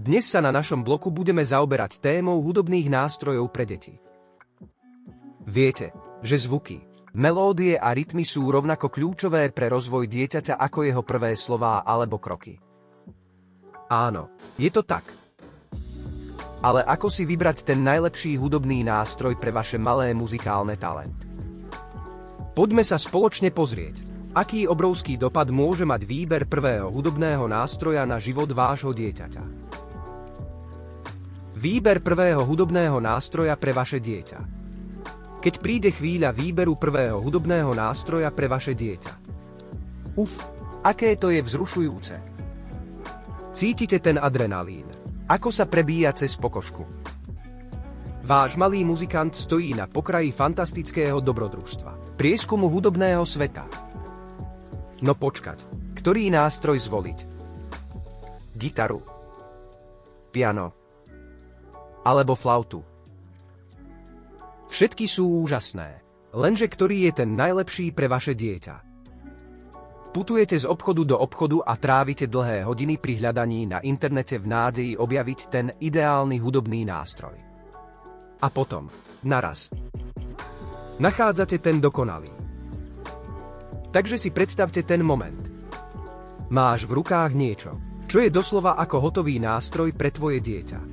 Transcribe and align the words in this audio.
Dnes 0.00 0.24
sa 0.24 0.40
na 0.40 0.48
našom 0.48 0.80
bloku 0.80 1.12
budeme 1.12 1.44
zaoberať 1.44 2.00
témou 2.00 2.40
hudobných 2.40 2.88
nástrojov 2.88 3.52
pre 3.52 3.68
deti. 3.68 4.00
Viete, 5.44 5.92
že 6.24 6.40
zvuky, 6.40 6.80
melódie 7.12 7.76
a 7.76 7.92
rytmy 7.92 8.24
sú 8.24 8.48
rovnako 8.48 8.88
kľúčové 8.88 9.52
pre 9.52 9.68
rozvoj 9.68 10.08
dieťaťa 10.08 10.56
ako 10.56 10.88
jeho 10.88 11.04
prvé 11.04 11.36
slová 11.36 11.84
alebo 11.84 12.16
kroky. 12.16 12.56
Áno, 13.92 14.32
je 14.56 14.72
to 14.72 14.80
tak. 14.88 15.04
Ale 16.64 16.80
ako 16.80 17.12
si 17.12 17.28
vybrať 17.28 17.68
ten 17.68 17.84
najlepší 17.84 18.40
hudobný 18.40 18.80
nástroj 18.80 19.36
pre 19.36 19.52
vaše 19.52 19.76
malé 19.76 20.16
muzikálne 20.16 20.80
talent? 20.80 21.28
Poďme 22.56 22.88
sa 22.88 22.96
spoločne 22.96 23.52
pozrieť, 23.52 24.08
Aký 24.30 24.62
obrovský 24.62 25.18
dopad 25.18 25.50
môže 25.50 25.82
mať 25.82 26.06
výber 26.06 26.46
prvého 26.46 26.86
hudobného 26.86 27.50
nástroja 27.50 28.06
na 28.06 28.22
život 28.22 28.46
vášho 28.46 28.94
dieťaťa? 28.94 29.42
Výber 31.60 32.00
prvého 32.00 32.40
hudobného 32.40 33.04
nástroja 33.04 33.52
pre 33.52 33.76
vaše 33.76 34.00
dieťa. 34.00 34.40
Keď 35.44 35.54
príde 35.60 35.92
chvíľa 35.92 36.32
výberu 36.32 36.80
prvého 36.80 37.20
hudobného 37.20 37.76
nástroja 37.76 38.32
pre 38.32 38.48
vaše 38.48 38.72
dieťa. 38.72 39.12
Uf, 40.16 40.40
aké 40.80 41.20
to 41.20 41.28
je 41.28 41.44
vzrušujúce. 41.44 42.16
Cítite 43.52 44.00
ten 44.00 44.16
adrenalín. 44.16 44.88
Ako 45.28 45.52
sa 45.52 45.68
prebíja 45.68 46.16
cez 46.16 46.32
pokožku. 46.40 46.80
Váš 48.24 48.56
malý 48.56 48.80
muzikant 48.80 49.36
stojí 49.36 49.76
na 49.76 49.84
pokraji 49.84 50.32
fantastického 50.32 51.20
dobrodružstva. 51.20 52.16
Prieskumu 52.16 52.72
hudobného 52.72 53.20
sveta 53.28 53.68
No 55.04 55.12
počkať, 55.12 55.68
ktorý 55.92 56.32
nástroj 56.32 56.80
zvoliť? 56.80 57.18
Gitaru, 58.56 59.00
piano 60.32 60.79
alebo 62.10 62.34
flautu. 62.34 62.82
Všetky 64.66 65.06
sú 65.06 65.46
úžasné, 65.46 66.02
lenže 66.34 66.66
ktorý 66.66 67.10
je 67.10 67.22
ten 67.22 67.30
najlepší 67.38 67.94
pre 67.94 68.10
vaše 68.10 68.34
dieťa? 68.34 68.90
Putujete 70.10 70.58
z 70.58 70.66
obchodu 70.66 71.06
do 71.06 71.16
obchodu 71.22 71.62
a 71.62 71.78
trávite 71.78 72.26
dlhé 72.26 72.66
hodiny 72.66 72.98
pri 72.98 73.22
hľadaní 73.22 73.70
na 73.70 73.78
internete 73.78 74.42
v 74.42 74.46
nádeji 74.50 74.92
objaviť 74.98 75.40
ten 75.46 75.70
ideálny 75.78 76.42
hudobný 76.42 76.82
nástroj. 76.82 77.38
A 78.42 78.46
potom, 78.50 78.90
naraz, 79.22 79.70
nachádzate 80.98 81.62
ten 81.62 81.78
dokonalý. 81.78 82.34
Takže 83.94 84.18
si 84.18 84.34
predstavte 84.34 84.82
ten 84.82 85.06
moment. 85.06 85.46
Máš 86.50 86.90
v 86.90 86.98
rukách 86.98 87.30
niečo, 87.30 87.78
čo 88.10 88.18
je 88.18 88.34
doslova 88.34 88.74
ako 88.82 88.98
hotový 88.98 89.38
nástroj 89.38 89.94
pre 89.94 90.10
tvoje 90.10 90.42
dieťa. 90.42 90.89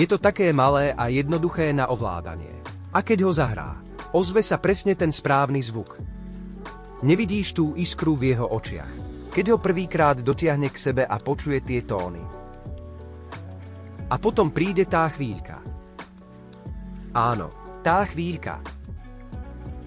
Je 0.00 0.08
to 0.08 0.16
také 0.16 0.48
malé 0.56 0.96
a 0.96 1.12
jednoduché 1.12 1.76
na 1.76 1.92
ovládanie. 1.92 2.56
A 2.88 3.04
keď 3.04 3.28
ho 3.28 3.32
zahrá, 3.36 3.76
ozve 4.16 4.40
sa 4.40 4.56
presne 4.56 4.96
ten 4.96 5.12
správny 5.12 5.60
zvuk. 5.60 6.00
Nevidíš 7.04 7.52
tú 7.52 7.76
iskru 7.76 8.16
v 8.16 8.32
jeho 8.32 8.48
očiach, 8.48 8.88
keď 9.28 9.44
ho 9.52 9.58
prvýkrát 9.60 10.16
dotiahne 10.24 10.72
k 10.72 10.80
sebe 10.80 11.04
a 11.04 11.20
počuje 11.20 11.60
tie 11.60 11.84
tóny. 11.84 12.24
A 14.08 14.16
potom 14.16 14.48
príde 14.48 14.88
tá 14.88 15.04
chvíľka. 15.12 15.60
Áno, 17.12 17.52
tá 17.84 18.00
chvíľka, 18.08 18.64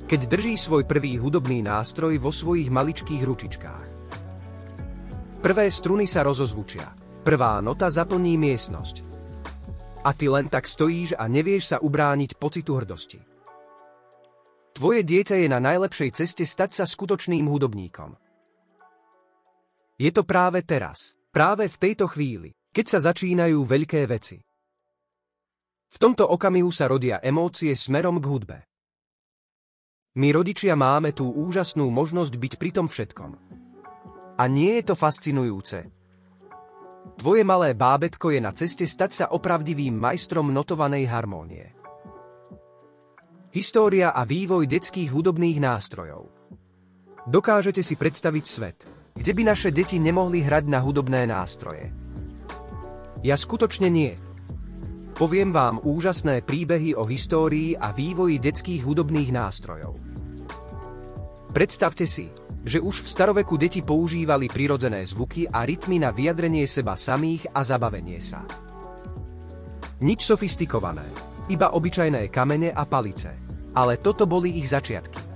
keď 0.05 0.29
drží 0.29 0.61
svoj 0.61 0.85
prvý 0.85 1.17
hudobný 1.17 1.65
nástroj 1.65 2.21
vo 2.21 2.29
svojich 2.29 2.69
maličkých 2.69 3.23
ručičkách. 3.25 3.87
Prvé 5.41 5.65
struny 5.73 6.05
sa 6.05 6.21
rozozvučia, 6.21 6.85
prvá 7.25 7.57
nota 7.65 7.89
zaplní 7.89 8.37
miestnosť. 8.37 9.12
A 10.03 10.11
ty 10.11 10.27
len 10.27 10.51
tak 10.51 10.67
stojíš 10.67 11.15
a 11.15 11.31
nevieš 11.31 11.75
sa 11.75 11.77
ubrániť 11.79 12.35
pocitu 12.35 12.75
hrdosti. 12.75 13.23
Tvoje 14.75 15.01
dieťa 15.05 15.39
je 15.39 15.47
na 15.47 15.63
najlepšej 15.63 16.09
ceste 16.11 16.43
stať 16.43 16.83
sa 16.83 16.85
skutočným 16.89 17.47
hudobníkom. 17.47 18.19
Je 20.01 20.11
to 20.11 20.27
práve 20.27 20.65
teraz, 20.65 21.15
práve 21.31 21.69
v 21.69 21.79
tejto 21.79 22.09
chvíli, 22.09 22.51
keď 22.73 22.85
sa 22.89 22.99
začínajú 23.13 23.63
veľké 23.63 24.03
veci. 24.09 24.41
V 25.93 25.97
tomto 26.01 26.25
okamihu 26.25 26.73
sa 26.73 26.89
rodia 26.89 27.21
emócie 27.21 27.77
smerom 27.77 28.17
k 28.17 28.25
hudbe. 28.25 28.57
My 30.17 30.33
rodičia 30.33 30.73
máme 30.73 31.13
tú 31.13 31.29
úžasnú 31.29 31.89
možnosť 31.93 32.33
byť 32.33 32.53
pri 32.57 32.69
tom 32.73 32.89
všetkom. 32.89 33.31
A 34.41 34.43
nie 34.49 34.81
je 34.81 34.83
to 34.89 34.95
fascinujúce. 34.97 36.02
Tvoje 37.19 37.43
malé 37.47 37.71
bábetko 37.77 38.35
je 38.35 38.39
na 38.43 38.51
ceste 38.51 38.83
stať 38.83 39.11
sa 39.11 39.25
opravdivým 39.31 39.95
majstrom 39.95 40.51
notovanej 40.51 41.07
harmónie. 41.07 41.71
História 43.53 44.11
a 44.11 44.25
vývoj 44.25 44.65
detských 44.65 45.13
hudobných 45.13 45.61
nástrojov. 45.61 46.27
Dokážete 47.29 47.85
si 47.85 47.93
predstaviť 47.95 48.45
svet, 48.49 48.77
kde 49.13 49.31
by 49.31 49.41
naše 49.45 49.69
deti 49.69 50.01
nemohli 50.01 50.41
hrať 50.41 50.65
na 50.67 50.81
hudobné 50.81 51.29
nástroje. 51.29 51.93
Ja 53.23 53.39
skutočne 53.39 53.87
nie. 53.87 54.17
Poviem 55.15 55.53
vám 55.53 55.79
úžasné 55.79 56.41
príbehy 56.43 56.97
o 56.97 57.05
histórii 57.05 57.77
a 57.77 57.93
vývoji 57.93 58.41
detských 58.41 58.81
hudobných 58.83 59.31
nástrojov. 59.31 59.95
Predstavte 61.53 62.09
si, 62.09 62.33
že 62.63 62.79
už 62.79 63.03
v 63.03 63.11
staroveku 63.11 63.59
deti 63.59 63.83
používali 63.83 64.47
prirodzené 64.47 65.03
zvuky 65.03 65.51
a 65.51 65.67
rytmy 65.67 65.99
na 65.99 66.15
vyjadrenie 66.15 66.63
seba 66.63 66.95
samých 66.95 67.51
a 67.51 67.59
zabavenie 67.63 68.23
sa. 68.23 68.47
Nič 69.99 70.23
sofistikované, 70.23 71.03
iba 71.51 71.75
obyčajné 71.75 72.31
kamene 72.31 72.71
a 72.71 72.83
palice. 72.87 73.31
Ale 73.73 73.97
toto 73.97 74.29
boli 74.29 74.61
ich 74.61 74.69
začiatky. 74.69 75.33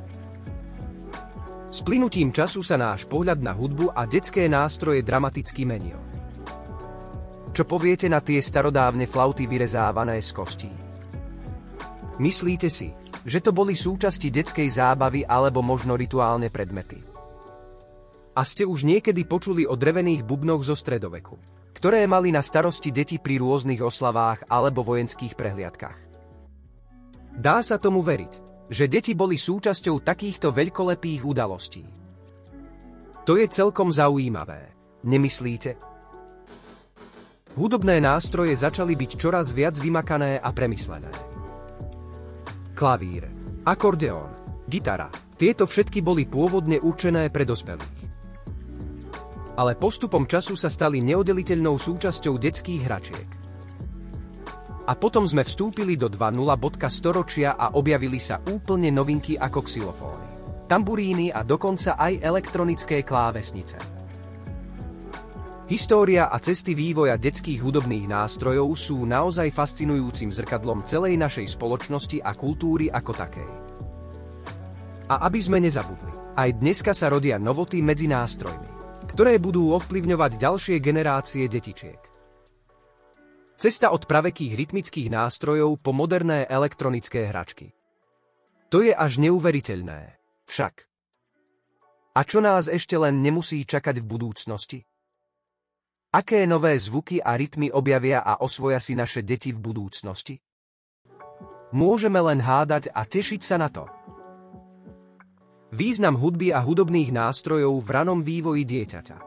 S 1.68 1.82
plynutím 1.82 2.30
času 2.30 2.62
sa 2.62 2.78
náš 2.78 3.10
pohľad 3.10 3.42
na 3.42 3.52
hudbu 3.52 3.92
a 3.92 4.06
detské 4.06 4.46
nástroje 4.46 5.04
dramaticky 5.04 5.66
menil. 5.68 6.00
Čo 7.52 7.66
poviete 7.66 8.06
na 8.06 8.22
tie 8.22 8.38
starodávne 8.38 9.10
flauty 9.10 9.50
vyrezávané 9.50 10.22
z 10.22 10.30
kostí? 10.32 10.72
Myslíte 12.22 12.70
si, 12.70 12.94
že 13.26 13.42
to 13.42 13.56
boli 13.56 13.74
súčasti 13.74 14.30
detskej 14.30 14.70
zábavy 14.70 15.26
alebo 15.26 15.66
možno 15.66 15.98
rituálne 15.98 16.54
predmety. 16.54 17.07
A 18.38 18.46
ste 18.46 18.70
už 18.70 18.86
niekedy 18.86 19.26
počuli 19.26 19.66
o 19.66 19.74
drevených 19.74 20.22
bubnoch 20.22 20.62
zo 20.62 20.78
stredoveku, 20.78 21.42
ktoré 21.74 22.06
mali 22.06 22.30
na 22.30 22.46
starosti 22.46 22.94
deti 22.94 23.18
pri 23.18 23.42
rôznych 23.42 23.82
oslavách 23.82 24.46
alebo 24.46 24.86
vojenských 24.86 25.34
prehliadkách. 25.34 26.00
Dá 27.34 27.66
sa 27.66 27.82
tomu 27.82 28.06
veriť, 28.06 28.34
že 28.70 28.86
deti 28.86 29.18
boli 29.18 29.42
súčasťou 29.42 30.06
takýchto 30.06 30.54
veľkolepých 30.54 31.26
udalostí. 31.26 31.82
To 33.26 33.42
je 33.42 33.50
celkom 33.50 33.90
zaujímavé, 33.90 34.70
nemyslíte? 35.02 35.82
Hudobné 37.58 37.98
nástroje 37.98 38.54
začali 38.54 38.94
byť 38.94 39.12
čoraz 39.18 39.50
viac 39.50 39.82
vymakané 39.82 40.38
a 40.38 40.54
premyslené 40.54 41.38
klavír, 42.78 43.26
akordeón, 43.66 44.30
gitara. 44.70 45.10
Tieto 45.34 45.66
všetky 45.66 46.06
boli 46.06 46.30
pôvodne 46.30 46.78
určené 46.78 47.34
pre 47.34 47.42
dospelých. 47.42 47.97
Ale 49.58 49.74
postupom 49.74 50.30
času 50.30 50.54
sa 50.54 50.70
stali 50.70 51.02
neodeliteľnou 51.02 51.82
súčasťou 51.82 52.38
detských 52.38 52.82
hračiek. 52.86 53.30
A 54.88 54.94
potom 54.94 55.26
sme 55.26 55.42
vstúpili 55.42 55.98
do 55.98 56.08
2.0. 56.08 56.38
storočia 56.94 57.58
a 57.58 57.74
objavili 57.74 58.22
sa 58.22 58.38
úplne 58.40 58.94
novinky 58.94 59.34
ako 59.36 59.60
xylofóny, 59.66 60.28
tamburíny 60.70 61.34
a 61.34 61.42
dokonca 61.42 61.98
aj 61.98 62.22
elektronické 62.22 63.02
klávesnice. 63.02 63.82
História 65.68 66.32
a 66.32 66.40
cesty 66.40 66.72
vývoja 66.72 67.20
detských 67.20 67.60
hudobných 67.60 68.08
nástrojov 68.08 68.72
sú 68.80 69.04
naozaj 69.04 69.52
fascinujúcim 69.52 70.32
zrkadlom 70.32 70.88
celej 70.88 71.20
našej 71.20 71.60
spoločnosti 71.60 72.24
a 72.24 72.32
kultúry 72.32 72.88
ako 72.88 73.12
takej. 73.12 73.50
A 75.12 75.28
aby 75.28 75.40
sme 75.44 75.60
nezabudli, 75.60 76.40
aj 76.40 76.64
dneska 76.64 76.96
sa 76.96 77.12
rodia 77.12 77.36
novoty 77.36 77.84
medzi 77.84 78.08
nástrojmi, 78.08 78.77
ktoré 79.08 79.40
budú 79.40 79.74
ovplyvňovať 79.74 80.32
ďalšie 80.38 80.78
generácie 80.84 81.48
detičiek. 81.48 82.00
Cesta 83.58 83.90
od 83.90 84.06
pravekých 84.06 84.54
rytmických 84.54 85.10
nástrojov 85.10 85.82
po 85.82 85.90
moderné 85.90 86.46
elektronické 86.46 87.26
hračky. 87.26 87.74
To 88.70 88.86
je 88.86 88.94
až 88.94 89.18
neuveriteľné. 89.18 90.20
Však. 90.46 90.86
A 92.14 92.22
čo 92.22 92.38
nás 92.38 92.70
ešte 92.70 92.94
len 93.02 93.26
nemusí 93.26 93.66
čakať 93.66 93.98
v 93.98 94.06
budúcnosti? 94.06 94.80
Aké 96.14 96.46
nové 96.46 96.78
zvuky 96.78 97.18
a 97.18 97.34
rytmy 97.34 97.74
objavia 97.74 98.22
a 98.22 98.40
osvoja 98.46 98.78
si 98.78 98.94
naše 98.94 99.26
deti 99.26 99.50
v 99.50 99.60
budúcnosti? 99.60 100.38
Môžeme 101.74 102.22
len 102.22 102.40
hádať 102.40 102.94
a 102.94 103.04
tešiť 103.04 103.42
sa 103.44 103.58
na 103.58 103.74
to. 103.74 103.97
Význam 105.68 106.16
hudby 106.16 106.56
a 106.56 106.64
hudobných 106.64 107.12
nástrojov 107.12 107.84
v 107.84 107.90
ranom 107.92 108.24
vývoji 108.24 108.64
dieťaťa. 108.64 109.18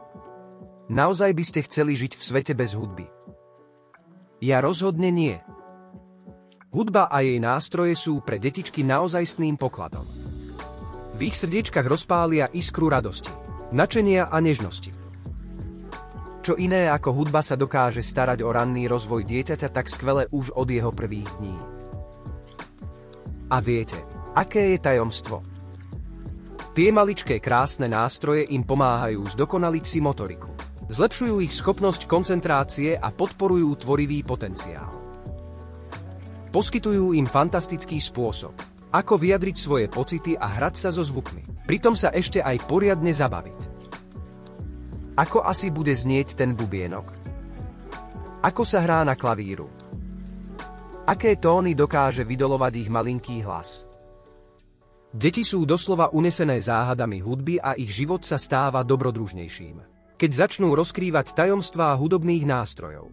Naozaj 0.89 1.31
by 1.37 1.43
ste 1.45 1.59
chceli 1.69 1.93
žiť 1.93 2.17
v 2.17 2.23
svete 2.25 2.53
bez 2.57 2.73
hudby? 2.73 3.05
Ja 4.41 4.57
rozhodne 4.57 5.13
nie. 5.13 5.37
Hudba 6.73 7.13
a 7.13 7.21
jej 7.21 7.37
nástroje 7.37 7.93
sú 7.93 8.25
pre 8.25 8.41
detičky 8.41 8.81
naozajstným 8.81 9.53
pokladom. 9.53 10.09
V 11.13 11.29
ich 11.29 11.37
srdiečkach 11.37 11.85
rozpália 11.85 12.49
iskru 12.49 12.89
radosti, 12.89 13.29
načenia 13.69 14.25
a 14.25 14.41
nežnosti. 14.41 14.89
Čo 16.41 16.57
iné 16.57 16.89
ako 16.89 17.21
hudba 17.21 17.45
sa 17.45 17.53
dokáže 17.53 18.01
starať 18.01 18.41
o 18.41 18.49
ranný 18.49 18.89
rozvoj 18.89 19.29
dieťaťa 19.29 19.69
tak 19.69 19.93
skvele 19.93 20.25
už 20.33 20.57
od 20.57 20.65
jeho 20.73 20.89
prvých 20.89 21.29
dní. 21.37 21.53
A 23.53 23.61
viete, 23.61 24.01
aké 24.33 24.73
je 24.73 24.79
tajomstvo? 24.81 25.50
Tie 26.71 26.87
maličké 26.87 27.43
krásne 27.43 27.91
nástroje 27.91 28.47
im 28.47 28.63
pomáhajú 28.63 29.27
zdokonaliť 29.35 29.83
si 29.83 29.99
motoriku. 29.99 30.47
Zlepšujú 30.87 31.43
ich 31.43 31.51
schopnosť 31.51 32.07
koncentrácie 32.07 32.95
a 32.95 33.11
podporujú 33.11 33.83
tvorivý 33.83 34.23
potenciál. 34.23 34.87
Poskytujú 36.55 37.11
im 37.11 37.27
fantastický 37.27 37.99
spôsob, 37.99 38.55
ako 38.87 39.19
vyjadriť 39.19 39.55
svoje 39.59 39.91
pocity 39.91 40.39
a 40.39 40.47
hrať 40.47 40.75
sa 40.79 40.89
so 40.95 41.03
zvukmi. 41.03 41.43
Pritom 41.67 41.91
sa 41.91 42.15
ešte 42.15 42.39
aj 42.39 42.63
poriadne 42.63 43.11
zabaviť. 43.11 43.59
Ako 45.19 45.43
asi 45.43 45.75
bude 45.75 45.91
znieť 45.91 46.39
ten 46.39 46.55
bubienok? 46.55 47.11
Ako 48.47 48.63
sa 48.63 48.79
hrá 48.79 49.03
na 49.03 49.19
klavíru? 49.19 49.67
Aké 51.03 51.35
tóny 51.35 51.75
dokáže 51.75 52.23
vydolovať 52.23 52.73
ich 52.79 52.87
malinký 52.87 53.43
hlas? 53.43 53.90
Deti 55.11 55.43
sú 55.43 55.67
doslova 55.67 56.15
unesené 56.15 56.59
záhadami 56.63 57.19
hudby 57.19 57.59
a 57.59 57.75
ich 57.75 57.91
život 57.91 58.23
sa 58.23 58.39
stáva 58.39 58.83
dobrodružnejším 58.87 60.01
keď 60.21 60.45
začnú 60.45 60.77
rozkrývať 60.77 61.33
tajomstvá 61.33 61.97
hudobných 61.97 62.45
nástrojov. 62.45 63.09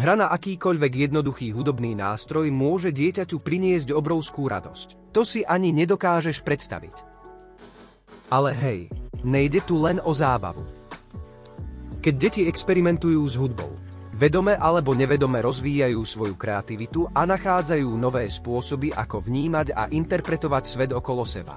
Hra 0.00 0.16
na 0.16 0.32
akýkoľvek 0.32 1.12
jednoduchý 1.12 1.52
hudobný 1.52 1.92
nástroj 1.92 2.48
môže 2.48 2.88
dieťaťu 2.88 3.36
priniesť 3.36 3.92
obrovskú 3.92 4.48
radosť. 4.48 5.12
To 5.12 5.20
si 5.20 5.44
ani 5.44 5.76
nedokážeš 5.76 6.40
predstaviť. 6.40 7.04
Ale 8.32 8.56
hej, 8.56 8.88
nejde 9.20 9.60
tu 9.60 9.76
len 9.76 10.00
o 10.00 10.16
zábavu. 10.16 10.64
Keď 12.00 12.14
deti 12.16 12.42
experimentujú 12.48 13.20
s 13.28 13.36
hudbou, 13.36 13.76
vedome 14.20 14.52
alebo 14.52 14.92
nevedome 14.92 15.40
rozvíjajú 15.40 15.96
svoju 16.04 16.36
kreativitu 16.36 17.08
a 17.08 17.24
nachádzajú 17.24 17.88
nové 17.96 18.28
spôsoby, 18.28 18.92
ako 18.92 19.24
vnímať 19.24 19.72
a 19.72 19.88
interpretovať 19.88 20.64
svet 20.68 20.90
okolo 20.92 21.24
seba. 21.24 21.56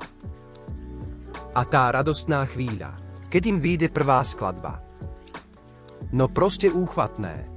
A 1.52 1.62
tá 1.68 1.92
radostná 1.92 2.48
chvíľa, 2.48 2.96
keď 3.28 3.44
im 3.52 3.58
vyjde 3.60 3.92
prvá 3.92 4.24
skladba. 4.24 4.80
No 6.16 6.32
proste 6.32 6.72
úchvatné. 6.72 7.52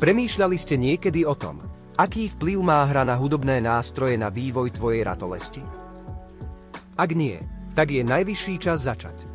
Premýšľali 0.00 0.56
ste 0.56 0.80
niekedy 0.80 1.28
o 1.28 1.36
tom, 1.36 1.60
aký 2.00 2.32
vplyv 2.32 2.58
má 2.64 2.88
hra 2.88 3.04
na 3.04 3.20
hudobné 3.20 3.60
nástroje 3.60 4.16
na 4.16 4.32
vývoj 4.32 4.72
tvojej 4.72 5.04
ratolesti? 5.04 5.60
Ak 6.96 7.12
nie, 7.12 7.36
tak 7.76 7.92
je 7.92 8.00
najvyšší 8.00 8.54
čas 8.56 8.88
začať. 8.88 9.28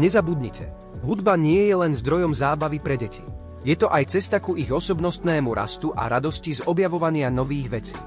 Nezabudnite, 0.00 0.85
hudba 1.02 1.36
nie 1.36 1.68
je 1.68 1.76
len 1.76 1.92
zdrojom 1.92 2.32
zábavy 2.32 2.80
pre 2.80 2.96
deti. 2.96 3.24
Je 3.66 3.74
to 3.74 3.90
aj 3.90 4.14
cesta 4.14 4.38
ku 4.38 4.54
ich 4.54 4.70
osobnostnému 4.70 5.50
rastu 5.50 5.90
a 5.90 6.06
radosti 6.06 6.54
z 6.54 6.62
objavovania 6.70 7.26
nových 7.34 7.68
vecí. 7.68 7.98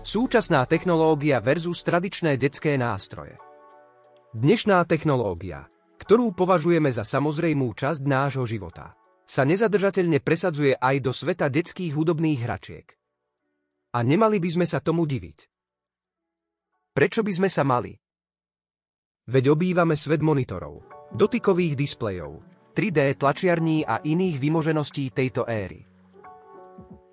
Súčasná 0.00 0.64
technológia 0.64 1.42
versus 1.42 1.82
tradičné 1.82 2.38
detské 2.40 2.78
nástroje. 2.80 3.36
Dnešná 4.32 4.80
technológia, 4.86 5.68
ktorú 6.00 6.32
považujeme 6.32 6.88
za 6.88 7.04
samozrejmú 7.04 7.74
časť 7.74 8.06
nášho 8.06 8.46
života, 8.48 8.94
sa 9.26 9.42
nezadržateľne 9.42 10.22
presadzuje 10.22 10.78
aj 10.78 10.96
do 11.02 11.10
sveta 11.10 11.50
detských 11.50 11.92
hudobných 11.92 12.40
hračiek. 12.46 12.86
A 13.92 14.06
nemali 14.06 14.38
by 14.38 14.48
sme 14.56 14.66
sa 14.70 14.78
tomu 14.78 15.02
diviť. 15.04 15.50
Prečo 16.94 17.20
by 17.26 17.32
sme 17.34 17.48
sa 17.50 17.66
mali? 17.66 17.92
Veď 19.26 19.58
obývame 19.58 19.98
svet 19.98 20.22
monitorov, 20.22 20.95
dotykových 21.16 21.74
displejov, 21.80 22.44
3D 22.76 23.16
tlačiarní 23.16 23.88
a 23.88 24.04
iných 24.04 24.36
vymožeností 24.36 25.08
tejto 25.16 25.48
éry. 25.48 25.80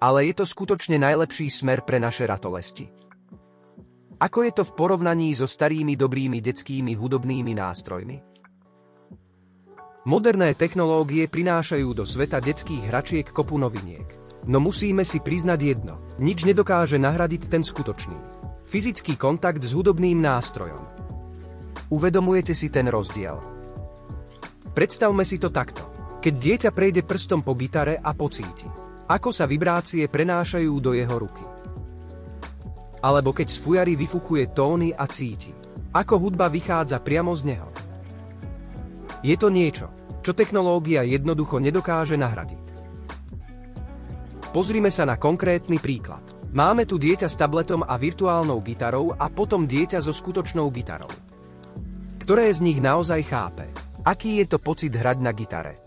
Ale 0.04 0.28
je 0.28 0.34
to 0.36 0.44
skutočne 0.44 1.00
najlepší 1.00 1.48
smer 1.48 1.88
pre 1.88 2.04
naše 2.04 2.28
ratolesti. 2.28 2.92
Ako 4.20 4.44
je 4.44 4.52
to 4.52 4.64
v 4.68 4.76
porovnaní 4.76 5.32
so 5.32 5.48
starými 5.48 5.96
dobrými 5.96 6.44
detskými 6.44 6.92
hudobnými 6.92 7.56
nástrojmi? 7.56 8.20
Moderné 10.04 10.52
technológie 10.52 11.32
prinášajú 11.32 11.96
do 11.96 12.04
sveta 12.04 12.44
detských 12.44 12.92
hračiek 12.92 13.28
kopu 13.32 13.56
noviniek. 13.56 14.04
No 14.52 14.60
musíme 14.60 15.08
si 15.08 15.24
priznať 15.24 15.60
jedno. 15.64 16.04
Nič 16.20 16.44
nedokáže 16.44 17.00
nahradiť 17.00 17.48
ten 17.48 17.64
skutočný. 17.64 18.20
Fyzický 18.68 19.16
kontakt 19.16 19.64
s 19.64 19.72
hudobným 19.72 20.20
nástrojom. 20.20 20.84
Uvedomujete 21.88 22.52
si 22.52 22.68
ten 22.68 22.92
rozdiel? 22.92 23.53
Predstavme 24.74 25.22
si 25.22 25.38
to 25.38 25.54
takto. 25.54 26.18
Keď 26.18 26.34
dieťa 26.34 26.70
prejde 26.74 27.06
prstom 27.06 27.46
po 27.46 27.54
gitare 27.54 28.02
a 28.02 28.10
pocíti, 28.18 28.66
ako 29.06 29.30
sa 29.30 29.46
vibrácie 29.46 30.10
prenášajú 30.10 30.74
do 30.82 30.98
jeho 30.98 31.14
ruky. 31.14 31.46
Alebo 33.06 33.38
keď 33.38 33.54
z 33.54 33.58
fujary 33.62 33.94
vyfukuje 33.94 34.50
tóny 34.50 34.90
a 34.90 35.06
cíti, 35.06 35.54
ako 35.94 36.18
hudba 36.18 36.50
vychádza 36.50 36.98
priamo 37.06 37.38
z 37.38 37.54
neho. 37.54 37.70
Je 39.22 39.38
to 39.38 39.54
niečo, 39.54 39.94
čo 40.26 40.34
technológia 40.34 41.06
jednoducho 41.06 41.62
nedokáže 41.62 42.18
nahradiť. 42.18 42.66
Pozrime 44.50 44.90
sa 44.90 45.06
na 45.06 45.22
konkrétny 45.22 45.78
príklad. 45.78 46.26
Máme 46.50 46.90
tu 46.90 46.98
dieťa 46.98 47.30
s 47.30 47.38
tabletom 47.38 47.86
a 47.86 47.94
virtuálnou 47.98 48.58
gitarou 48.66 49.14
a 49.14 49.30
potom 49.30 49.70
dieťa 49.70 50.02
so 50.02 50.14
skutočnou 50.14 50.66
gitarou. 50.74 51.10
Ktoré 52.22 52.50
z 52.50 52.62
nich 52.66 52.82
naozaj 52.82 53.22
chápe? 53.26 53.66
Aký 54.04 54.44
je 54.44 54.52
to 54.52 54.60
pocit 54.60 54.92
hrať 54.92 55.18
na 55.24 55.32
gitare? 55.32 55.80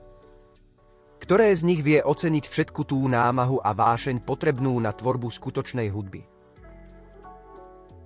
Ktoré 1.21 1.53
z 1.53 1.69
nich 1.69 1.85
vie 1.85 2.01
oceniť 2.01 2.49
všetku 2.49 2.89
tú 2.89 2.97
námahu 3.05 3.61
a 3.61 3.77
vášeň 3.77 4.25
potrebnú 4.25 4.73
na 4.81 4.97
tvorbu 4.97 5.29
skutočnej 5.29 5.93
hudby? 5.93 6.25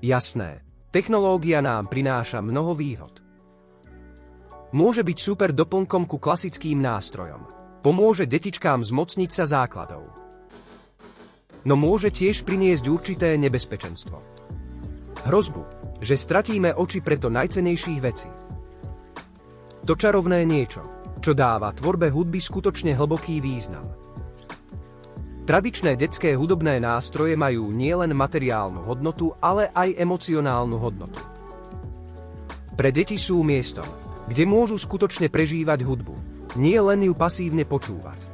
Jasné, 0.02 0.66
technológia 0.90 1.62
nám 1.62 1.86
prináša 1.86 2.42
mnoho 2.42 2.74
výhod. 2.74 3.22
Môže 4.74 5.06
byť 5.06 5.18
super 5.22 5.54
doplnkom 5.54 6.10
ku 6.10 6.18
klasickým 6.18 6.82
nástrojom. 6.82 7.46
Pomôže 7.78 8.26
detičkám 8.26 8.82
zmocniť 8.82 9.30
sa 9.30 9.46
základov. 9.46 10.10
No 11.62 11.78
môže 11.78 12.10
tiež 12.10 12.42
priniesť 12.42 12.84
určité 12.90 13.38
nebezpečenstvo. 13.38 14.18
Hrozbu, 15.22 15.62
že 16.02 16.18
stratíme 16.18 16.74
oči 16.74 16.98
pre 16.98 17.14
to 17.14 17.30
najcenejších 17.30 18.00
vecí. 18.02 18.49
To 19.90 19.98
čarovné 19.98 20.46
niečo– 20.46 20.86
čo 21.20 21.36
dáva 21.36 21.74
tvorbe 21.76 22.08
hudby 22.08 22.40
skutočne 22.40 22.96
hlboký 22.96 23.44
význam. 23.44 23.84
Tradičné 25.44 25.98
detské 25.98 26.32
hudobné 26.32 26.80
nástroje 26.80 27.36
majú 27.36 27.74
nielen 27.74 28.16
materiálnu 28.16 28.86
hodnotu, 28.86 29.36
ale 29.42 29.68
aj 29.76 29.98
emocionálnu 30.00 30.76
hodnotu. 30.80 31.20
Pre 32.72 32.90
deti 32.94 33.20
sú 33.20 33.44
miestom, 33.44 33.84
kde 34.30 34.48
môžu 34.48 34.80
skutočne 34.80 35.28
prežívať 35.28 35.84
hudbu, 35.84 36.14
nie 36.56 36.78
len 36.80 37.04
ju 37.04 37.12
pasívne 37.12 37.68
počúvať. 37.68 38.30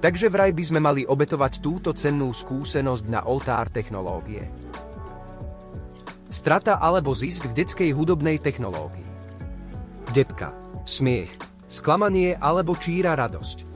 Takže 0.00 0.28
vraj 0.30 0.52
by 0.52 0.64
sme 0.64 0.80
mali 0.80 1.02
obetovať 1.04 1.60
túto 1.60 1.90
cennú 1.92 2.32
skúsenosť 2.32 3.04
na 3.08 3.20
oltár 3.24 3.68
technológie. 3.68 4.48
Strata 6.28 6.80
alebo 6.80 7.12
zisk 7.12 7.50
v 7.50 7.56
detskej 7.56 7.90
hudobnej 7.92 8.40
technológii. 8.40 9.13
Depka 10.14 10.54
smiech, 10.86 11.34
sklamanie 11.66 12.38
alebo 12.38 12.78
číra 12.78 13.18
radosť. 13.18 13.66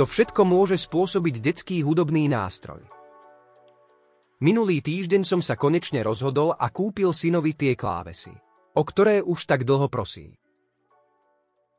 To 0.00 0.08
všetko 0.08 0.40
môže 0.48 0.80
spôsobiť 0.80 1.34
detský 1.36 1.84
hudobný 1.84 2.32
nástroj. 2.32 2.80
Minulý 4.40 4.80
týždeň 4.80 5.28
som 5.28 5.40
sa 5.44 5.52
konečne 5.56 6.00
rozhodol 6.00 6.56
a 6.56 6.72
kúpil 6.72 7.12
synovi 7.12 7.52
tie 7.52 7.76
klávesy, 7.76 8.32
o 8.72 8.82
ktoré 8.84 9.20
už 9.20 9.44
tak 9.44 9.68
dlho 9.68 9.88
prosí. 9.92 10.32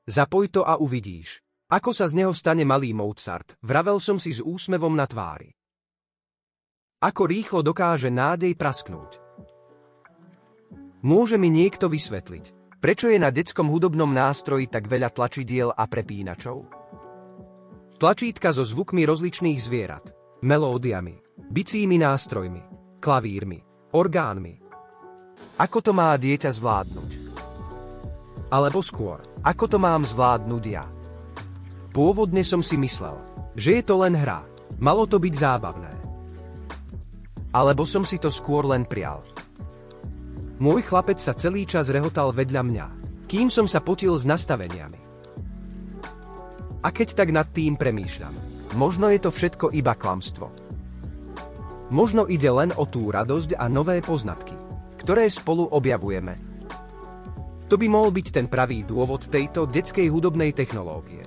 Zapoj 0.05 0.53
to 0.53 0.61
a 0.61 0.77
uvidíš, 0.77 1.41
ako 1.73 1.97
sa 1.97 2.05
z 2.05 2.21
neho 2.21 2.33
stane 2.37 2.69
malý 2.69 2.93
Mozart, 2.93 3.57
vravel 3.65 3.97
som 3.97 4.21
si 4.21 4.29
s 4.29 4.45
úsmevom 4.45 4.93
na 4.93 5.09
tvári. 5.09 5.53
Ako 7.01 7.29
rýchlo 7.29 7.61
dokáže 7.61 8.09
nádej 8.09 8.57
prasknúť. 8.57 9.21
Môže 11.05 11.37
mi 11.37 11.53
niekto 11.53 11.93
vysvetliť, 11.93 12.56
Prečo 12.77 13.09
je 13.09 13.17
na 13.17 13.33
detskom 13.33 13.73
hudobnom 13.73 14.13
nástroji 14.13 14.69
tak 14.69 14.85
veľa 14.85 15.09
tlačidiel 15.09 15.73
a 15.73 15.89
prepínačov? 15.89 16.69
Tlačítka 17.97 18.53
so 18.53 18.61
zvukmi 18.61 19.01
rozličných 19.01 19.57
zvierat, 19.57 20.13
melódiami, 20.45 21.17
bicími 21.49 21.97
nástrojmi, 21.97 22.61
klavírmi, 23.01 23.65
orgánmi. 23.97 24.61
ako 25.57 25.77
to 25.81 25.91
má 25.97 26.13
dieťa 26.13 26.53
zvládnuť. 26.53 27.11
Alebo 28.53 28.85
skôr, 28.85 29.25
ako 29.41 29.65
to 29.65 29.77
mám 29.81 30.05
zvládnuť 30.05 30.63
ja. 30.69 30.85
Pôvodne 31.89 32.45
som 32.45 32.61
si 32.61 32.77
myslel, 32.77 33.17
že 33.57 33.81
je 33.81 33.83
to 33.89 33.97
len 33.97 34.13
hra, 34.13 34.45
malo 34.77 35.09
to 35.09 35.17
byť 35.17 35.33
zábavné. 35.33 35.93
Alebo 37.49 37.89
som 37.89 38.05
si 38.05 38.21
to 38.21 38.29
skôr 38.29 38.69
len 38.69 38.85
prial. 38.85 39.25
Môj 40.57 40.81
chlapec 40.81 41.21
sa 41.21 41.37
celý 41.37 41.69
čas 41.69 41.93
rehotal 41.93 42.33
vedľa 42.33 42.61
mňa, 42.65 42.85
kým 43.29 43.53
som 43.53 43.69
sa 43.69 43.77
potil 43.77 44.17
s 44.17 44.25
nastaveniami. 44.25 44.97
A 46.81 46.89
keď 46.89 47.13
tak 47.13 47.29
nad 47.29 47.45
tým 47.53 47.77
premýšľam, 47.77 48.33
možno 48.73 49.13
je 49.13 49.21
to 49.21 49.29
všetko 49.29 49.69
iba 49.77 49.93
klamstvo. 49.93 50.49
Možno 51.93 52.25
ide 52.25 52.49
len 52.49 52.73
o 52.73 52.89
tú 52.89 53.13
radosť 53.13 53.53
a 53.53 53.69
nové 53.69 54.01
poznatky, 54.01 54.57
ktoré 54.97 55.29
spolu 55.29 55.69
objavujeme. 55.69 56.33
To 57.69 57.77
by 57.77 57.85
mohol 57.85 58.09
byť 58.09 58.27
ten 58.33 58.49
pravý 58.49 58.81
dôvod 58.81 59.29
tejto 59.29 59.69
detskej 59.69 60.09
hudobnej 60.09 60.57
technológie. 60.57 61.21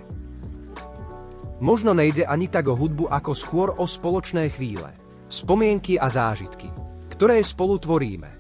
Možno 1.61 1.93
nejde 1.93 2.25
ani 2.25 2.49
tak 2.49 2.67
o 2.67 2.75
hudbu, 2.75 3.13
ako 3.13 3.33
skôr 3.37 3.69
o 3.77 3.85
spoločné 3.85 4.49
chvíle, 4.49 4.91
spomienky 5.29 6.01
a 6.01 6.09
zážitky, 6.09 6.73
ktoré 7.13 7.45
spolu 7.45 7.77
tvoríme. 7.77 8.39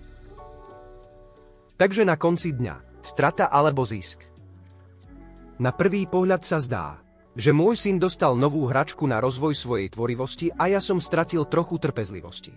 Takže 1.80 2.04
na 2.04 2.20
konci 2.20 2.52
dňa, 2.52 3.00
strata 3.00 3.48
alebo 3.48 3.88
zisk. 3.88 4.28
Na 5.64 5.72
prvý 5.72 6.04
pohľad 6.04 6.44
sa 6.44 6.60
zdá, 6.60 7.00
že 7.32 7.56
môj 7.56 7.72
syn 7.72 7.96
dostal 7.96 8.36
novú 8.36 8.68
hračku 8.68 9.08
na 9.08 9.16
rozvoj 9.16 9.56
svojej 9.56 9.88
tvorivosti 9.88 10.52
a 10.60 10.68
ja 10.68 10.76
som 10.76 11.00
stratil 11.00 11.48
trochu 11.48 11.80
trpezlivosti. 11.80 12.52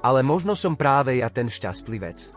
Ale 0.00 0.24
možno 0.24 0.56
som 0.56 0.72
práve 0.72 1.20
ja 1.20 1.28
ten 1.28 1.52
šťastlivec. 1.52 2.32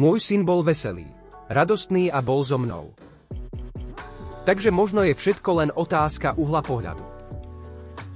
Môj 0.00 0.24
syn 0.24 0.48
bol 0.48 0.64
veselý, 0.64 1.04
radostný 1.52 2.08
a 2.08 2.24
bol 2.24 2.40
so 2.40 2.56
mnou. 2.56 2.96
Takže 4.48 4.72
možno 4.72 5.04
je 5.04 5.12
všetko 5.12 5.50
len 5.52 5.70
otázka 5.76 6.32
uhla 6.40 6.64
pohľadu. 6.64 7.04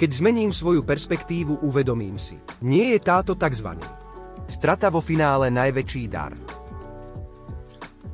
Keď 0.01 0.09
zmením 0.09 0.57
svoju 0.57 0.89
perspektívu, 0.89 1.61
uvedomím 1.61 2.17
si, 2.17 2.41
nie 2.65 2.97
je 2.97 2.99
táto 3.05 3.37
tzv. 3.37 3.77
Strata 4.47 4.91
vo 4.91 5.03
finále 5.03 5.51
najväčší 5.51 6.05
dar. 6.11 6.35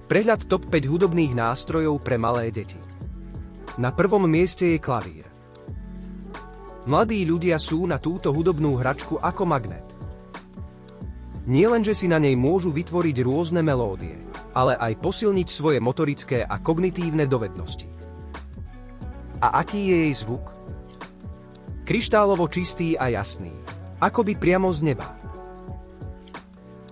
Prehľad 0.09 0.49
top 0.49 0.73
5 0.73 0.89
hudobných 0.89 1.37
nástrojov 1.37 2.01
pre 2.01 2.17
malé 2.17 2.49
deti. 2.49 2.81
Na 3.77 3.93
prvom 3.93 4.25
mieste 4.25 4.73
je 4.73 4.81
klavír. 4.81 5.29
Mladí 6.89 7.21
ľudia 7.29 7.61
sú 7.61 7.85
na 7.85 8.01
túto 8.01 8.33
hudobnú 8.33 8.81
hračku 8.81 9.21
ako 9.21 9.45
magnet. 9.45 9.85
Nie 11.45 11.69
že 11.85 11.93
si 11.93 12.09
na 12.09 12.17
nej 12.17 12.37
môžu 12.37 12.73
vytvoriť 12.73 13.17
rôzne 13.25 13.61
melódie, 13.61 14.17
ale 14.57 14.77
aj 14.77 15.01
posilniť 15.01 15.49
svoje 15.49 15.79
motorické 15.81 16.45
a 16.45 16.57
kognitívne 16.61 17.29
dovednosti. 17.29 17.89
A 19.45 19.61
aký 19.61 19.93
je 19.93 19.97
jej 20.09 20.15
zvuk? 20.25 20.45
Kryštálovo 21.85 22.49
čistý 22.49 22.97
a 22.97 23.09
jasný, 23.13 23.53
ako 24.01 24.25
by 24.25 24.35
priamo 24.37 24.69
z 24.73 24.93
neba. 24.93 25.09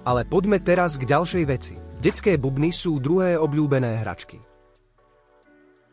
Ale 0.07 0.23
poďme 0.23 0.63
teraz 0.63 0.95
k 0.95 1.03
ďalšej 1.03 1.45
veci. 1.51 1.75
Detské 1.99 2.39
bubny 2.39 2.71
sú 2.71 3.03
druhé 3.03 3.35
obľúbené 3.35 4.07
hračky. 4.07 4.39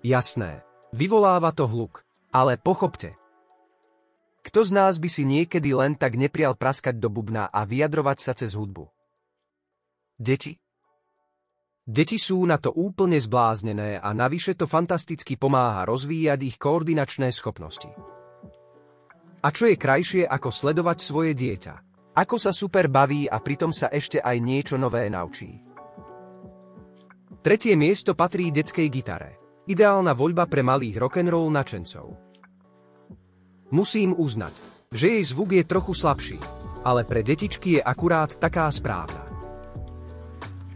Jasné, 0.05 0.61
vyvoláva 0.93 1.49
to 1.49 1.65
hluk, 1.65 2.05
ale 2.29 2.61
pochopte. 2.61 3.17
Kto 4.45 4.61
z 4.61 4.71
nás 4.75 5.01
by 5.01 5.09
si 5.09 5.25
niekedy 5.25 5.73
len 5.73 5.97
tak 5.97 6.13
neprial 6.13 6.53
praskať 6.53 7.01
do 7.01 7.09
bubna 7.09 7.49
a 7.49 7.65
vyjadrovať 7.65 8.17
sa 8.21 8.37
cez 8.37 8.53
hudbu? 8.53 8.85
Deti? 10.19 10.61
Deti 11.81 12.21
sú 12.21 12.45
na 12.45 12.61
to 12.61 12.69
úplne 12.69 13.17
zbláznené 13.17 13.97
a 13.97 14.13
navyše 14.13 14.53
to 14.53 14.69
fantasticky 14.69 15.41
pomáha 15.41 15.89
rozvíjať 15.89 16.39
ich 16.53 16.57
koordinačné 16.61 17.33
schopnosti. 17.33 17.89
A 19.41 19.47
čo 19.49 19.67
je 19.67 19.75
krajšie 19.75 20.23
ako 20.29 20.53
sledovať 20.53 20.97
svoje 21.01 21.33
dieťa? 21.33 21.92
Ako 22.13 22.37
sa 22.37 22.53
super 22.53 22.93
baví 22.93 23.25
a 23.25 23.41
pritom 23.41 23.73
sa 23.73 23.89
ešte 23.89 24.21
aj 24.21 24.37
niečo 24.37 24.77
nové 24.77 25.09
naučí. 25.09 25.49
Tretie 27.41 27.73
miesto 27.73 28.13
patrí 28.13 28.53
detskej 28.53 28.87
gitare. 28.93 29.31
Ideálna 29.65 30.13
voľba 30.13 30.45
pre 30.45 30.61
malých 30.61 31.01
rock'n'roll 31.01 31.49
načencov. 31.49 32.13
Musím 33.73 34.13
uznať, 34.13 34.61
že 34.93 35.17
jej 35.17 35.23
zvuk 35.25 35.57
je 35.57 35.65
trochu 35.65 35.97
slabší, 35.97 36.37
ale 36.85 37.01
pre 37.01 37.25
detičky 37.25 37.79
je 37.79 37.81
akurát 37.81 38.29
taká 38.37 38.69
správna. 38.69 39.25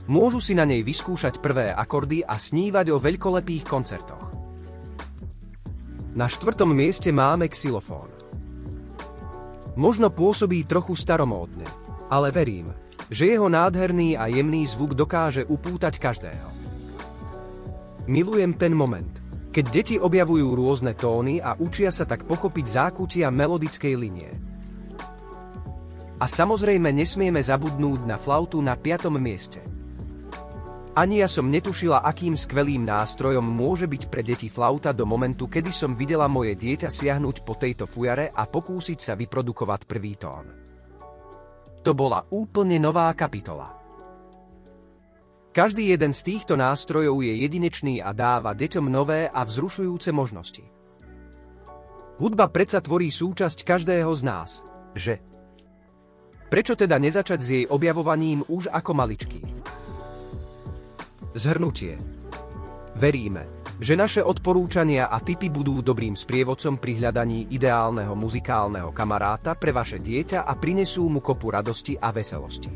Môžu 0.10 0.42
si 0.42 0.58
na 0.58 0.66
nej 0.66 0.82
vyskúšať 0.82 1.38
prvé 1.38 1.70
akordy 1.70 2.26
a 2.26 2.42
snívať 2.42 2.90
o 2.90 2.98
veľkolepých 2.98 3.64
koncertoch. 3.68 4.26
Na 6.18 6.26
štvrtom 6.26 6.74
mieste 6.74 7.14
máme 7.14 7.46
xylofón. 7.46 8.17
Možno 9.78 10.10
pôsobí 10.10 10.66
trochu 10.66 10.98
staromódne, 10.98 11.70
ale 12.10 12.34
verím, 12.34 12.74
že 13.14 13.30
jeho 13.30 13.46
nádherný 13.46 14.18
a 14.18 14.26
jemný 14.26 14.66
zvuk 14.66 14.98
dokáže 14.98 15.46
upútať 15.46 16.02
každého. 16.02 16.50
Milujem 18.10 18.58
ten 18.58 18.74
moment, 18.74 19.14
keď 19.54 19.66
deti 19.70 19.96
objavujú 20.02 20.58
rôzne 20.58 20.98
tóny 20.98 21.38
a 21.38 21.54
učia 21.54 21.94
sa 21.94 22.10
tak 22.10 22.26
pochopiť 22.26 22.66
zákutia 22.66 23.30
melodickej 23.30 23.94
linie. 23.94 24.34
A 26.18 26.26
samozrejme 26.26 26.90
nesmieme 26.90 27.38
zabudnúť 27.38 28.02
na 28.10 28.18
flautu 28.18 28.58
na 28.66 28.74
piatom 28.74 29.22
mieste– 29.22 29.62
ani 30.98 31.22
ja 31.22 31.30
som 31.30 31.54
netušila, 31.54 32.02
akým 32.02 32.34
skvelým 32.34 32.82
nástrojom 32.82 33.46
môže 33.46 33.86
byť 33.86 34.10
pre 34.10 34.26
deti 34.26 34.50
flauta 34.50 34.90
do 34.90 35.06
momentu, 35.06 35.46
kedy 35.46 35.70
som 35.70 35.94
videla 35.94 36.26
moje 36.26 36.58
dieťa 36.58 36.90
siahnuť 36.90 37.46
po 37.46 37.54
tejto 37.54 37.86
fujare 37.86 38.34
a 38.34 38.50
pokúsiť 38.50 38.98
sa 38.98 39.14
vyprodukovať 39.14 39.86
prvý 39.86 40.18
tón. 40.18 40.50
To 41.86 41.94
bola 41.94 42.26
úplne 42.34 42.82
nová 42.82 43.14
kapitola. 43.14 43.78
Každý 45.54 45.94
jeden 45.94 46.18
z 46.18 46.22
týchto 46.34 46.58
nástrojov 46.58 47.22
je 47.22 47.46
jedinečný 47.46 48.02
a 48.02 48.10
dáva 48.10 48.58
deťom 48.58 48.90
nové 48.90 49.30
a 49.30 49.46
vzrušujúce 49.46 50.10
možnosti. 50.10 50.66
Hudba 52.18 52.50
predsa 52.50 52.82
tvorí 52.82 53.14
súčasť 53.14 53.62
každého 53.62 54.10
z 54.18 54.22
nás, 54.26 54.66
že? 54.98 55.22
Prečo 56.50 56.74
teda 56.74 56.98
nezačať 56.98 57.40
s 57.42 57.48
jej 57.54 57.66
objavovaním 57.70 58.42
už 58.50 58.74
ako 58.74 58.92
maličký? 58.98 59.42
Zhrnutie. 61.38 62.02
Veríme, 62.98 63.62
že 63.78 63.94
naše 63.94 64.26
odporúčania 64.26 65.06
a 65.06 65.22
tipy 65.22 65.54
budú 65.54 65.86
dobrým 65.86 66.18
sprievodcom 66.18 66.82
pri 66.82 66.98
hľadaní 66.98 67.54
ideálneho 67.54 68.18
muzikálneho 68.18 68.90
kamaráta 68.90 69.54
pre 69.54 69.70
vaše 69.70 70.02
dieťa 70.02 70.50
a 70.50 70.58
prinesú 70.58 71.06
mu 71.06 71.22
kopu 71.22 71.54
radosti 71.54 71.94
a 71.94 72.10
veselosti. 72.10 72.74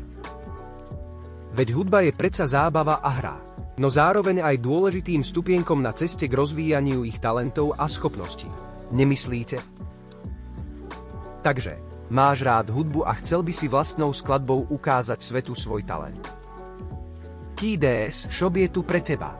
Veď 1.58 1.68
hudba 1.74 2.06
je 2.06 2.14
predsa 2.14 2.46
zábava 2.46 3.02
a 3.02 3.10
hra, 3.10 3.36
no 3.82 3.90
zároveň 3.90 4.46
aj 4.46 4.62
dôležitým 4.62 5.26
stupienkom 5.26 5.82
na 5.82 5.90
ceste 5.90 6.30
k 6.30 6.38
rozvíjaniu 6.38 7.02
ich 7.02 7.18
talentov 7.18 7.74
a 7.74 7.90
schopností. 7.90 8.46
Nemyslíte? 8.94 9.58
Takže, 11.42 11.82
máš 12.14 12.46
rád 12.46 12.70
hudbu 12.70 13.10
a 13.10 13.12
chcel 13.18 13.42
by 13.42 13.50
si 13.50 13.66
vlastnou 13.66 14.14
skladbou 14.14 14.70
ukázať 14.70 15.18
svetu 15.18 15.58
svoj 15.58 15.82
talent. 15.82 16.41
KeyDS 17.62 18.26
Shop 18.26 18.58
je 18.58 18.66
tu 18.66 18.82
pre 18.82 18.98
teba. 18.98 19.38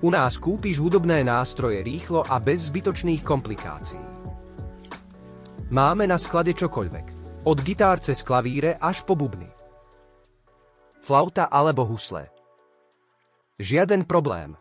U 0.00 0.08
nás 0.08 0.40
kúpiš 0.40 0.80
hudobné 0.80 1.20
nástroje 1.28 1.84
rýchlo 1.84 2.24
a 2.24 2.40
bez 2.40 2.72
zbytočných 2.72 3.20
komplikácií. 3.20 4.00
Máme 5.76 6.08
na 6.08 6.16
sklade 6.16 6.56
čokoľvek. 6.56 7.06
Od 7.44 7.58
gitár 7.60 8.00
cez 8.00 8.24
klavíre 8.24 8.80
až 8.80 9.04
po 9.04 9.12
bubny. 9.12 9.44
Flauta 11.04 11.52
alebo 11.52 11.84
husle. 11.84 12.32
Žiaden 13.60 14.08
problém. 14.08 14.56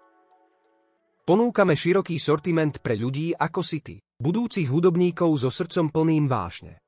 Ponúkame 1.24 1.80
široký 1.80 2.20
sortiment 2.20 2.84
pre 2.84 3.00
ľudí 3.00 3.32
ako 3.32 3.64
si 3.64 3.80
ty, 3.80 3.96
budúcich 4.20 4.68
hudobníkov 4.68 5.40
so 5.40 5.48
srdcom 5.48 5.88
plným 5.88 6.28
vášne. 6.28 6.84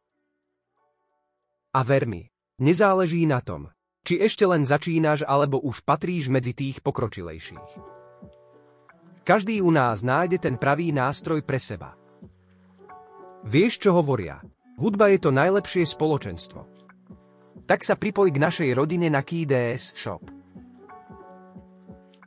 A 1.72 1.88
ver 1.88 2.04
mi, 2.04 2.28
nezáleží 2.60 3.24
na 3.24 3.40
tom, 3.40 3.72
či 4.08 4.24
ešte 4.24 4.48
len 4.48 4.64
začínaš, 4.64 5.28
alebo 5.28 5.60
už 5.60 5.84
patríš 5.84 6.32
medzi 6.32 6.56
tých 6.56 6.80
pokročilejších. 6.80 7.72
Každý 9.28 9.60
u 9.60 9.76
nás 9.76 10.08
nájde 10.08 10.40
ten 10.40 10.56
pravý 10.56 10.96
nástroj 10.96 11.44
pre 11.44 11.60
seba. 11.60 12.00
Vieš, 13.44 13.84
čo 13.84 13.92
hovoria? 13.92 14.40
Hudba 14.80 15.12
je 15.12 15.20
to 15.20 15.36
najlepšie 15.36 15.84
spoločenstvo. 15.84 16.64
Tak 17.68 17.84
sa 17.84 18.00
pripoj 18.00 18.32
k 18.32 18.40
našej 18.40 18.70
rodine 18.72 19.12
na 19.12 19.20
KDS 19.20 20.00
Shop. 20.00 20.37